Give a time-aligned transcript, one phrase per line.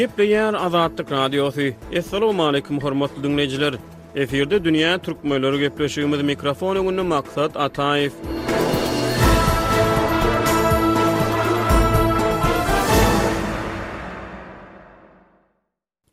[0.00, 1.60] Gepleyen Azadlyk Radiosu.
[1.98, 3.74] Assalamu alaykum hormatly dinleyijiler.
[4.16, 8.10] Eferde dünýä türkmenleri gepleşigimiz mikrofonu gündä maksat Ataev.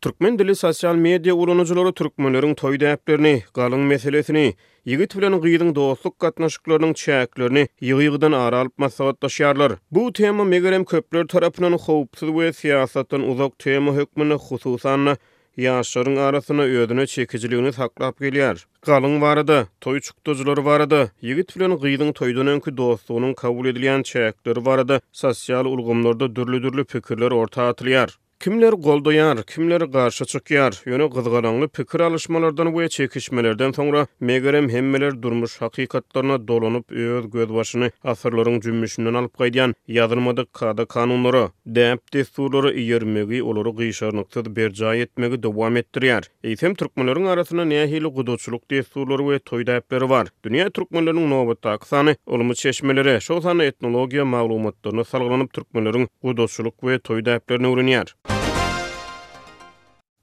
[0.02, 4.44] Türkmen dili sosial media ulanıcıları Türkmenlerin toy dəplerini, qalın meselesini,
[4.90, 9.72] yigit bilen qiyyidin dostluk qatnaşıklarının çəklerini yigiyyidin ara alıp masavatlaşyarlar.
[9.90, 15.16] Bu tema megerem köplör tarafının xoğupsiz ve siyasatın uzak tema hükmünü xususan
[15.56, 18.66] yaşların arasına ödünü çekiciliğini saklap geliyar.
[18.82, 25.00] Qalın varada, toy çuktocuları varada, yigit bilen qiyyidin toy dönönkü dostluğunun kabul edilyan çəkler varada,
[25.12, 28.18] sosial ulgumlarda dürlü dürlü fikirlər orta atılyar.
[28.44, 35.60] Kimler goldoyar, kimler garşa çıkyar, Ýöne gıdgaranlı pikir alışmalardan we çekişmelerden sonra megerem hemmeler durmuş
[35.60, 43.42] hakikatlarına dolanıp öz göz başını asırların cümmüşünden alıp kaydayan yadırmadık kada kanunları, dəb desturları iyermegi
[43.42, 46.24] oları gıyşarnıksız berca etmegi devam ettiriyar.
[46.44, 50.28] Eysem Türkmenlerin arasına neahili gıdoçuluk desturları ve toyda epleri var.
[50.44, 56.46] Dünya türkmenleriniň nobu taksani, olumu çeşmeleri, şol etnologi, etnologiýa etnologi, salgylanyp türkmenleriň etnologi,
[56.80, 58.27] we etnologi, etnologi, etnologi,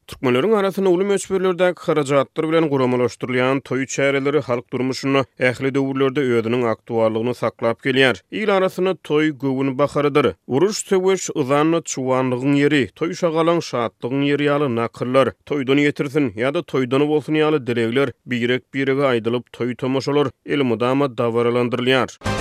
[0.07, 7.33] Türkmenlerin arasında ulu möçberlerde kharajatlar bilen guramalaşdyrylan toy çäreleri halk durmuşuny ehli döwürlerde öýüniň aktuallygyny
[7.39, 8.21] saklap gelýär.
[8.39, 10.27] Ýyl arasyny toy göwün baharydyr.
[10.47, 17.07] Uruş söwüş uzanyny çuwanlygyň ýeri, toy şagalan şatlygyň ýeri ýaly nakyrlar, toydan ýetirsin ýa-da toydan
[17.13, 22.34] bolsun ýaly dilekler birek-birege aýdylyp toy tomoşalar, el dama dawralandyrylýar.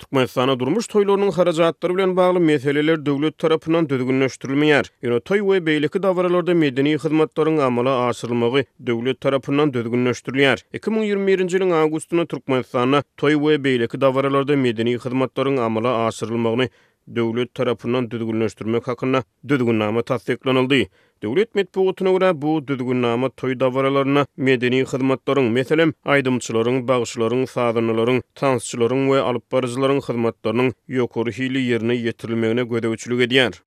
[0.00, 4.92] Türkmenistan'a durmuş toylarının harajatları bilen bağlı meseleler devlet tarafından düzgünleştirilmeyer.
[5.02, 10.64] Yine toy ve beylikli davaralarda medeni hizmetlerin amala aşırılmağı devlet tarafından düzgünleştirilmeyer.
[10.72, 11.50] 2021.
[11.52, 16.68] yılın Ağustos'una Türkmenistan'a toy ve beylikli davaralarda medeni hizmetlerin amala aşırılmağını
[17.08, 18.10] devlet tarafından düzgünleştirilmeyer.
[18.10, 18.80] Düzgünleştirilmeyer.
[19.18, 19.24] Düzgünleştirilmeyer.
[19.48, 20.86] Düzgünleştirilmeyer.
[21.22, 29.20] Döwlet medeniýetine görä bu düzgünnäme toý dawralaryna medeni hyzmatlaryň, meselem, aýdymçylaryň, bagçylaryň, sagynlaryň, tansçylaryň we
[29.32, 33.60] alyp barjylaryň hyzmatlarynyň ýokary hyýly ýerine ýetirilmegine gödäwçilik edýär.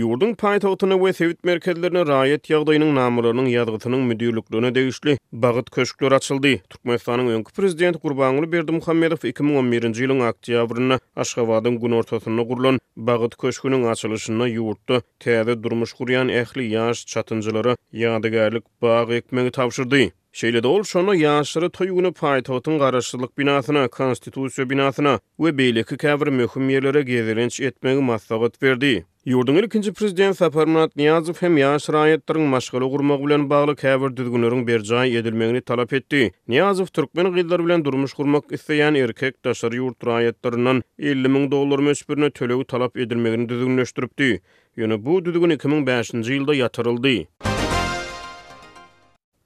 [0.00, 6.52] Yurdun paytoutuna we sewit merkezlerine raýat ýagdaýynyň namalarynyň ýazgytynyň müdirlikdöne degişli bagt köşkler açyldy.
[6.74, 14.48] Türkmenistanyň öňkü prezidenti Gurbanly Berdimuhammedow 2011-nji ýylyň oktýabrynda Aşgabatyň gün ortasynda gurulan bagt köşkünin açylyşyna
[14.54, 20.04] ýurtda täze durmuş gurýan ähli ýaş çatynjylary ýadygärlik bagt ekmegi tapşyrdy.
[20.40, 27.02] Şeýle dol şonu ýaşyry toýuny paýtagtyň garaşlylyk binasyna, konstitusiýa binasyna we beýleki käbir möhüm ýerlere
[27.08, 29.04] gezilenç etmegi maslahat berdi.
[29.28, 34.64] Ýurdun ilkinji prezident Sapar Murat Niýazow hem ýaş raýatlaryň maşgaly gurmak bilen bagly käbir düzgünleriň
[34.70, 36.22] berjaý edilmegini talap etdi.
[36.48, 42.30] Niýazow türkmen gyzlar bilen durmuş gurmak isleýän erkek daşary ýurt raýatlarynyň 50 000 dollar möhürüni
[42.40, 44.32] töleg talap edilmegini düzgünleşdiripdi.
[44.78, 47.26] Ýöne bu düzgün 2005-nji ýylda ýatyryldy.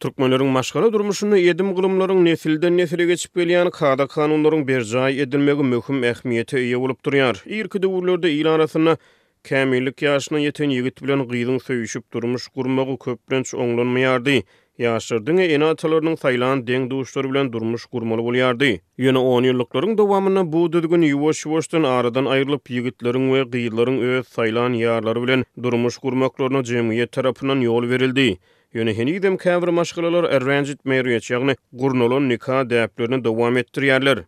[0.06, 6.62] türkmenlerin maşgala durmuşunu edim gulumların nesilden nesile geçip geliyen kada kanunların bercai edilmegi mühküm ehmiyete
[6.62, 7.43] iyi olup duruyar.
[7.47, 8.97] İyirki de il arasına
[9.44, 14.43] kemirlik yaşına yeten yigit bilen gıydın sevişip durmuş gurmagu köprenç onlanmayardi.
[14.84, 18.71] Yaşırdyny en atalarynyň saýlan deň duşlary bilen durmuş gurmaly bolýardy.
[18.99, 25.23] Ýene 10 ýyllyklaryň dowamyna bu düdügün ýuwaş-ýuwaşdan aradan aýrylyp ýigitleriň we gyýlaryň öz saýlan ýarlary
[25.25, 28.28] bilen durmuş gurmaklaryna jemgyýet tarapynyň ýol berildi.
[28.76, 34.19] Yöne heni dem kavr maşgalalar arranjit e meriye çagny gurnolon nika deplerini dowam ettirýärler.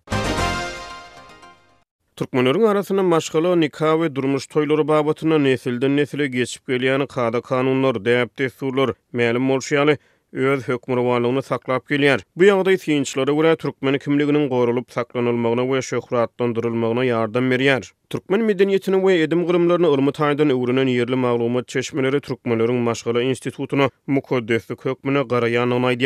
[2.16, 8.50] Türkmenlörün arasynda maşgala nika ve durmuş toylary babatyna nesilden nesile geçip gelýän kada kanunlar depdi
[8.50, 8.90] surlar.
[9.14, 9.96] Mälim bolşyaly
[10.32, 12.20] öz hökmürwanlygyny saklap gelýär.
[12.36, 17.88] Bu ýagdaý tiňçilere görä türkmen kimliginiň gorulyp saklanylmagyna we şöhratdan durulmagyna ýardam berýär.
[18.14, 24.74] Türkmen medeniýetini we edim gürümlerini urmy taýdan öwrenen ýerli maglumat çeşmeleri türkmenleriň maşgala institutuna mukaddesli
[24.82, 25.98] hökmüne garaýan ony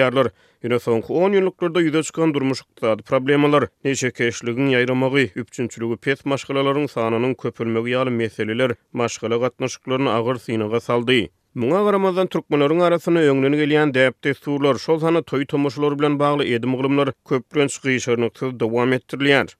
[0.62, 6.86] Ýöne soňky 10 ýyllyklarda ýüze çykan durmuş ýaşadyk problemler, neçe keşligiň ýaýramagy, üpçünçüligi, pes maşgalalaryň
[6.94, 11.20] sanynyň köpülmegi ýaly meseleler maşgala gatnaşyklaryny agyr synyga saldy.
[11.52, 16.72] Muňa garamazdan türkmenleriň arasyna öňlenip gelýän däpde suwlar, şol sany toy tomoşlar bilen bagly edim
[16.76, 19.52] gulumlar köp prens gyýşyrny dowam etdirilýär.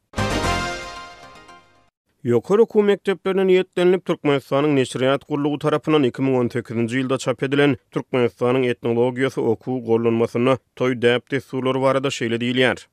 [2.25, 9.85] Ýokary okuw mekdeplerini ýetdenlip türkmenistanyň neşriýat gurlugy tarapynyň 2018-nji ýylda çap edilen türkmenistanyň etnologiýasy okuw
[9.93, 12.87] gollanmasyny toy däpde suwlar barada şeýle diýilýär.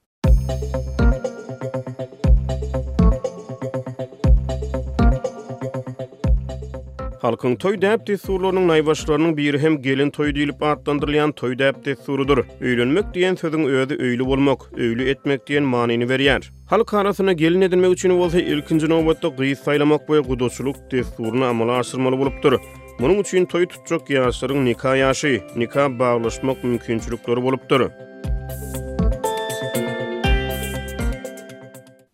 [7.22, 12.38] Halkın toy dəb tesurlarının naybaşlarının bir hem gelin toy deyilip artlandırlayan toy dəb tesurudur.
[12.62, 16.52] Öylünmök diyen sözün özü öylü olmak, öylü etmek diyen manini veriyar.
[16.70, 22.18] Halk arasına gelin edinmek için olsa ilkinci novatda qiyiz saylamak ve qudosuluk tesurunu amala aşırmalı
[22.18, 22.54] bulubdur.
[23.00, 27.82] Bunun üçün toy tutacak yaşların nikah yaşı, nikah bağlaşmak mümkünçülükleri bulubdur.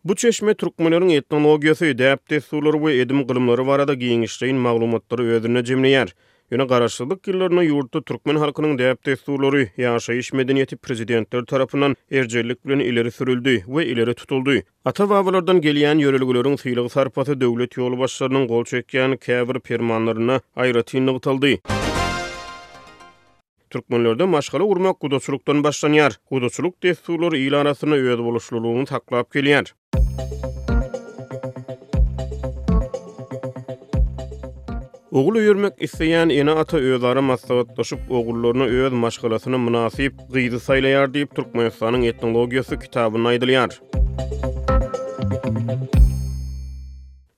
[0.06, 6.14] Bu çeşme Türkmenlerin etnologiyası, dəb tesurları ve edim qılımları varada giyinişleyin mağlumatları özüne cemleyer.
[6.50, 13.10] Yuna qarşılık yıllarına yurtta Türkmen halkının dəb tesurları, yaşayış medeniyeti prezidentler tarafından ercellik bilen ileri
[13.10, 14.52] sürüldü ve ileri tutuldu.
[14.84, 21.12] Ata vavalardan geliyen yörelgülörün sıylığı sarpası devlet yolu başlarının qol çökyen kəvr permanlarına ayrı tinnı
[23.76, 26.16] Türkmenlerde maşgala urmak gudasuluktan başlanyar.
[26.30, 29.74] Gudasuluk destulur il arasına öz buluşluluğunu taklap geliyar.
[35.12, 42.02] Oğul öyürmek isteyen ene ata öyüzara masavatlaşıp oğullarını öyüz maşgalasını münasip gıydı saylayar deyip Türkmenistan'ın
[42.02, 43.64] etnologiyasi kitabini aydiliyar.
[43.80, 44.75] Müzik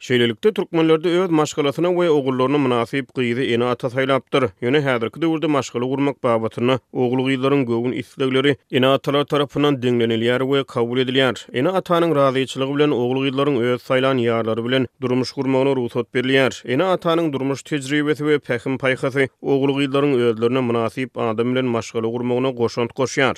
[0.09, 4.45] Şeýlelikde türkmenlerde öz maşgalasyna we ogullaryna münasip gyzy ene ata saýlapdyr.
[4.63, 10.65] Ýöne häzirki döwürde maşgaly gurmak babatyny ogul gyzlaryň gowun isledikleri ene atalar tarapyndan deňleneliýär we
[10.75, 11.37] kabul edilýär.
[11.53, 16.63] Ene atanyň razyçylygy bilen ogul gyzlaryň öz saýlan ýarlary bilen durmuş gurmagyna ruhsat berilýär.
[16.73, 22.51] Ene atanyň durmuş tejribesi we pehim paýhasy ogul gyzlaryň özlerine münasip adam bilen maşgaly gurmagyna
[22.65, 23.37] goşant goşýar.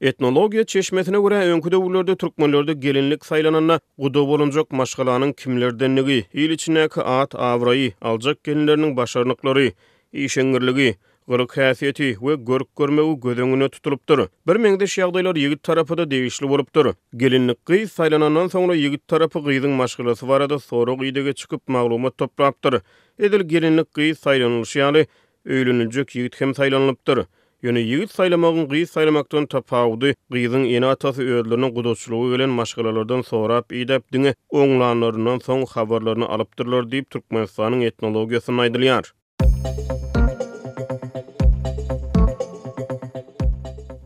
[0.00, 7.34] Etnologiya çeşmesine göre öňkü döwürlerde türkmenlerde gelinlik saýlananda gudaw bolunjak maşgalanyň kimlerdenligi, ýyl içindäki at
[7.34, 9.70] awrayy, aljak gelinleriniň başarnyklary,
[10.12, 10.94] işeňirligi,
[11.28, 14.20] gyrk häsiýeti we görk görmegi gödeňine tutulupdyr.
[14.46, 16.86] Bir meňde şeýdeler ýigit tarapyda degişli bolupdyr.
[17.16, 22.80] Gelinlik gy saýlanandan soňra ýigit tarapy gyzyň maşgalasy barada soraw ýidege çykyp maglumat toplapdyr.
[23.18, 25.02] Edil gelinlik gy saýlanylşy ýaly
[25.48, 27.24] ýigit hem saýlanylypdyr.
[27.66, 34.34] Yönü yigit saylamagın qiyiz saylamaktan tapaudu, qiyizin ina atası öyrlarının ölen maşgalalardan sorab idab dini
[34.60, 39.04] onglanlarından son xabarlarına alıptırlar diýip Türkmenistanyň etnologiyasını aýdylýar.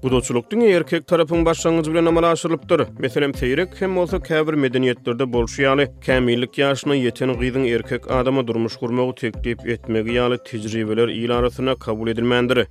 [0.02, 2.80] Gudoçulukdyň erkek tarapyň başlangyjy bilen amala aşyrylypdyr.
[2.98, 8.76] Meselem teýrek hem bolsa käbir medeniýetlerde bolşy ýaly, kämillik ýaşyna ýeten gyzyň erkek adama durmuş
[8.80, 12.66] gurmagy teklip etmegi ýaly tejribeler ýyllar arasyna kabul edilmendir.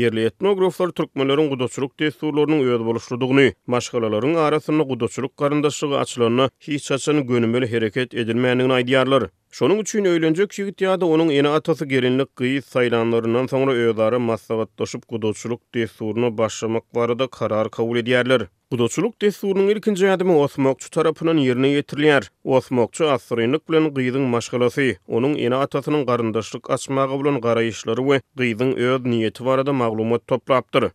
[0.00, 7.66] yerli etnograflar türkmenlerin gudoçuluk desturlarynyň öz boluşdugyny, maşgalalaryň arasynda gudoçuluk garandaşlygy açylanyna hiç çaçyny gönümeli
[7.72, 9.24] hereket edilmeýändigini aydiyarlar.
[9.54, 15.06] Şonun üçin öýlenjek ýigit ýa-da onuň ene atasy gerinlik gyýy saýlanlaryndan soňra öýdary maslahat döşüp
[15.08, 18.46] gudoçuluk destuuruna başlamak barada karar kabul edýärler.
[18.74, 22.28] Gudoçuluk destuurunyň ilkinji ýadymy Osmokçu tarapynyň ýerine ýetirilýär.
[22.44, 29.10] Osmokçu asyrynyk bilen gyýyň maşgalasy, onuň ene atasynyň garandaşlyk açmagy bilen garaýyşlary we gyýyň öz
[29.12, 30.90] niýeti barada maglumat toplapdyr.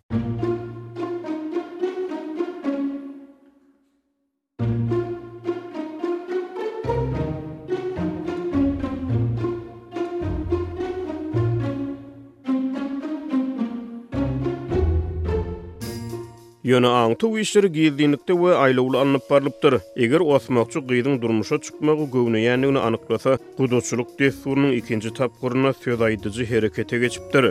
[16.71, 19.73] Yönü aňtu işleri giýildiňde we aýlawly alınıp barlypdyr.
[20.03, 26.97] Eger osmakçy gyýdyň durmuşa çykmagy gowny ýa onu anyklasa, gudoçuluk dessurynyň ikinji tapgyryna fedaýdyjy hereketä
[27.04, 27.45] geçipdir.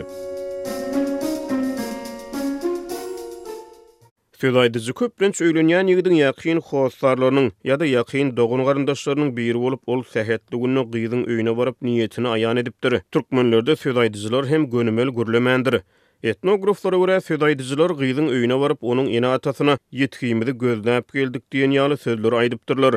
[4.41, 10.81] Fedaýdyjy köprünç öýlenýän ýygdyň ýakyn hoşlarlarynyň ýa-da ýakyn dogun garandaşlarynyň biri bolup ol sähetli günni
[10.97, 13.03] gyýdyň öýüne baryp niýetini aýan edipdir.
[13.11, 15.83] Türkmenlerde fedaýdyjylar hem gönümel gürlemendir.
[16.29, 22.33] Etnograflara göre fedaýdyjylar gyýdyň öýüne onun onuň ene atasyna ýetkiýimizi gözläp geldik diýen ýaly sözler
[22.41, 22.95] aýdypdyrlar.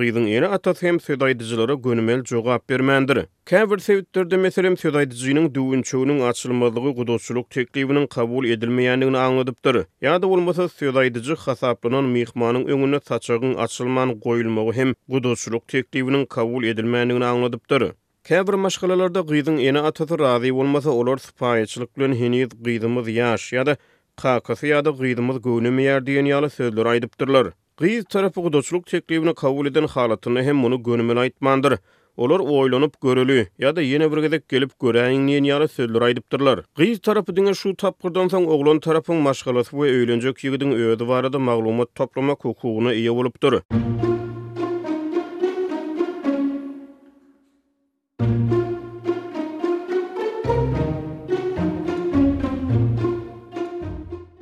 [0.00, 3.20] Gyýdyň ene atasy hem fedaýdyjylara gönümel jogap bermendir.
[3.52, 9.80] Käbir sebitlerde meselem fedaýdyjynyň düwünçüwiniň açylmazlygy gudoçuluk teklibiniň kabul edilmeýändigini aňlatypdyr.
[10.04, 17.88] Ýa-da bolmasa fedaýdyjy hasaplanan mehmanyň öňüne saçagyň açylman goýulmagy hem gudoçuluk teklibiniň kabul edilmeýändigini aňlatypdyr.
[18.28, 23.74] Käbir maşgalalarda gyzyň ene atasy razy bolmasa olar süpäçilik bilen heni gyzymyz ýaş ýa-da
[24.22, 27.46] kakasy ýa-da gyzymyz gönümeýär diýen ýaly sözler aýdypdyrlar.
[27.84, 31.78] Gyz tarapy gudçuluk tekliwini kabul eden halatyny hem muny gönümeni aýtmandyr.
[32.26, 36.62] Olar oýlanyp görüli ýa-da ýene bir gezek gelip görýän diýen ýaly sözler aýdypdyrlar.
[36.82, 41.94] Gyz tarapy diňe şu tapgyrdan soň oglan tarapyň maşgalasy we öýlenjek ýigidiň öýüdi barada maglumat
[42.02, 43.62] toplama hukugyna ýa bolupdyr.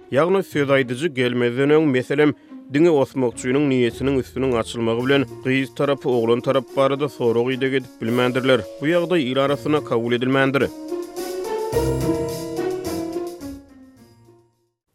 [0.06, 2.30] Ýagny söz aýdyjy gelmezden öň meselem
[2.72, 8.62] Dünge Osmokçuýunyň niýetiniň üstüniň açylmagy bilen gyýyz tarapy oglan tarap barada soraw ýa bilmendirler.
[8.80, 10.68] Bu ýagdaý ýyl arasyna kabul edilmendir.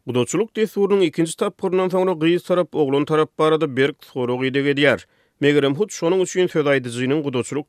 [0.06, 4.98] Gudoçuluk desturunun ikinci tapkırından sonra gıyı tarap oğlun tarap barada berk soru gıydı
[5.78, 5.92] hut
[6.22, 7.66] üçün söz aydıcının gudoçuluk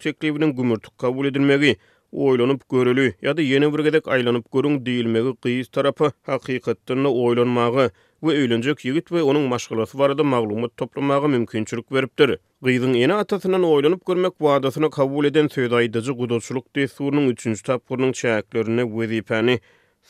[0.97, 1.77] kabul edilmegi.
[2.13, 7.87] oýlanyp görüli ýa-da ýene bir gedek aýlanyp görüň diýilmegi qyýys tarapy hakykatdan da oýlanmagy
[8.23, 12.35] we öýlenjek ýigit we onuň maşgulaty barada maglumat toplamagy mümkinçilik beripdir.
[12.63, 19.09] Gyýdyň ýene atasynyň oýlanyp görmek wadasyny kabul eden söýdaýdyjy gudurçuluk diýip 3-nji tapgyrynyň çäklerini we
[19.15, 19.57] diýpany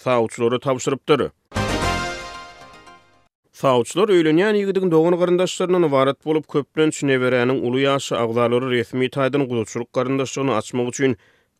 [0.03, 1.29] sawçylara tapşyrypdyr.
[3.63, 9.93] Sawçylar öýlenýän ýigidiň dogan garandaşlarynyň warat bolup köplenç beräniň uly ýaşy agdalary resmi taýdan gudurçuluk
[9.93, 11.17] garandaşlygyny açmak üçin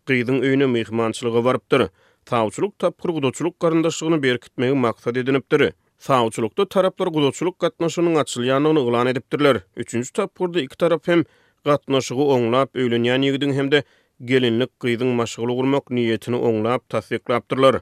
[0.07, 1.89] Qiyidin öyne mihmançılığı varıptır.
[2.25, 5.73] Tavçuluk tapkır gudoçuluk karındaşlığını berkitmegi maksat ediniptir.
[6.05, 9.57] Tavçulukta taraplar gudoçuluk katnaşının açılyanlığını edipdirler.
[9.77, 11.23] 3-nji tapkırda iki tarap hem
[11.65, 13.83] gatnaşygy oňlap öýlenýän yegidin hem de
[14.25, 17.75] gelinlik qiyidin maşgılı gulmak niýetini oňlap tasiklaptirlar.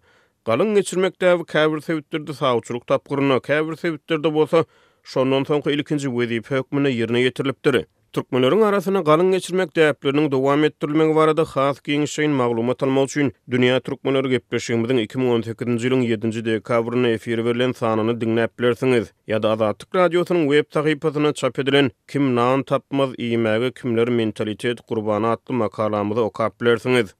[0.46, 3.74] Qalın geçirmek kəvir sevittir di savçuluk tapkırna kəvir
[6.86, 13.80] ýerine Türkmenlörüň arasyna galyn geçirmek täplerini dowam etdirmek barada has kyn maglumat almak üçin Dünya
[13.80, 20.66] Türkmenleri gepleşigimiň 2018-nji ýylyň 7-nji dekabryny efir verilen sanyny dinläp bilersiňiz ýa-da Azatlyk radiosynyň web
[20.74, 27.14] sahypasyna çap edilen Kim naan tapmaz iýmäge kimler mentalitet gurbany atly makalamyny okap Şeýlelikde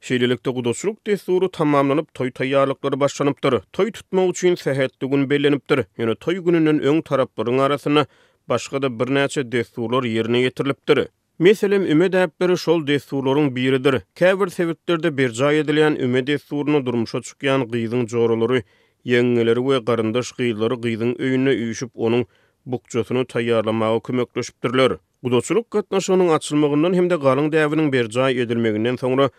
[0.00, 3.60] Şeýlelik töküdüşlük tamamlanyp toy taýýarlyklary başlanypdyr.
[3.72, 5.78] Toy tutmak üçin sehetdigün bellenipdir.
[5.98, 8.06] Ýöne toy gününiň öň taraplaryň arasyna
[8.48, 11.08] başqa da bir näçe destuurlar yerine getirilipdir.
[11.38, 13.96] Meselem ümid äpleri şol destuurlaryň biridir.
[14.14, 18.60] Käbir sebitlerde bir jaý edilen ümid destuuruny durmuşa çykýan gyýdyň jorulary,
[19.06, 22.24] ýeňgileri we garandaş gyýlary gyýdyň öýüne üýüşip onuň
[22.66, 24.96] bukçasyny taýýarlamagy kömekleşipdirler.
[25.22, 29.30] Gudoçuluk gatnaşygynyň açylmagyndan hem-de galyň däwriniň bir jaý edilmeginden soňra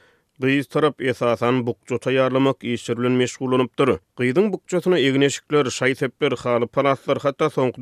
[0.43, 3.99] Gıyız tarap esasan bukço tayarlamak iştirilin meşgulunup duru.
[4.17, 7.75] Gıyızın bukçosuna egneşikler, şaysepler, xalip palaslar, hatta sonk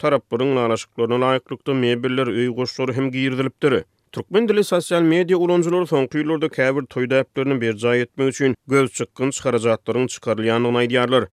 [0.00, 3.84] tarapların nalaşıklarına layıklıkta mebirler, öy hem giyirdilipdir.
[4.12, 9.28] Türkmen dili sosial media ulanjylary soňky ýyllarda käbir toyda eplerini berjaý etmek üçin göz çykgyn
[9.36, 11.28] çykarjatlaryň çykarylýanyny aýdýarlar.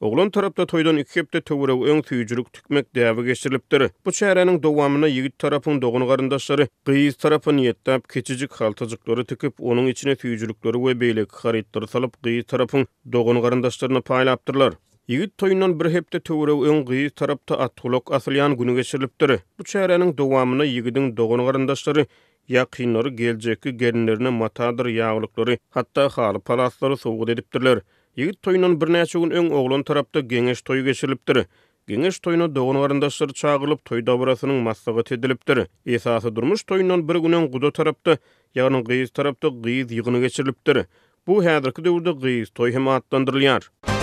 [0.00, 3.86] Oglon tarapda toydan iki hepte töwürek öň süýjürük tükmek däwi geçirilipdir.
[4.06, 10.12] Bu çäreniň dowamyny ýigit tarapyň dogun garandaşlary gyýyz tarapyny ýetdäp keçijik haltajyklary tikip, onun içine
[10.12, 14.74] süýjürükleri we beýlek haritdyr salyp gyýyz tarapyň dogun garandaşlaryna paýlapdyrlar.
[15.04, 19.34] Ýigit toýundan bir hepde töwrew öň gyýy tarapda atgulak asylyan güni geçirilipdir.
[19.58, 22.06] Bu çäherenin dowamyna yigidin dogan garandaşlary
[22.54, 27.82] ýaqynlary geljekki gelinlerine matadyr ýaglyklary, hatda haly palaslary sowgut edipdirler.
[28.16, 31.44] Ýigit toyundan bir näçe gün öň oglan tarapda geňeş toy geçirilipdir.
[31.88, 35.66] Geňeş toýuna dogan garandaşlar çağırylyp toy dabrasynyň maslygy tedilipdir.
[35.86, 38.16] Esasy durmuş toyundan bir gün öň gudo tarapda,
[38.56, 40.86] ýa-ni gyýy tarapda gyýy ýygyny geçirilipdir.
[41.26, 43.68] Bu häzirki döwürde gyýy toy hem atlandyrylýar.
[43.82, 43.93] -tü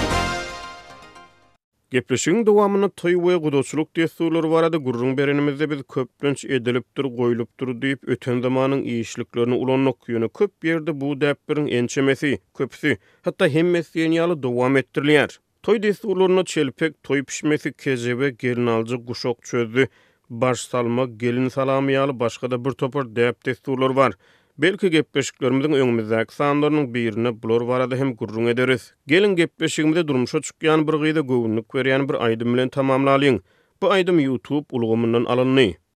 [1.92, 7.68] Gepleşiň dowamyny toy we gudoçluk destuurlary barada gurrun berenimizde biz köplünç edilip dur, goýulup dur
[7.82, 12.96] diýip öten zamanyň iýişliklerini ulanmak ýöne köp ýerde bu däpbirin ençemesi, köpsi,
[13.28, 15.36] hatda hemmesi ýaly dowam etdirilýär.
[15.64, 19.88] Toy destuurlaryna çelpek, toy pişmesi keze we gelin alçy guşok çözdü,
[20.30, 24.14] Baş salmak, gelin salamy ýaly başga da bir topar däp destuurlar bar.
[24.62, 28.94] Belki gepleşiklerimizin öňümizdäki sanlarynyň birini bular barada hem gurrun ederiz.
[29.08, 33.42] Gelin gepleşigimizde durmuşa çykýan bir gyýda gowunlyk bir aýdym bilen
[33.82, 35.91] Bu aýdym YouTube ulgamyndan alyndy.